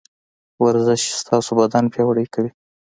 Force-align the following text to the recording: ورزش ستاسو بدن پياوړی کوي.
ورزش 0.65 1.01
ستاسو 1.21 1.51
بدن 1.59 1.85
پياوړی 1.93 2.25
کوي. 2.33 2.51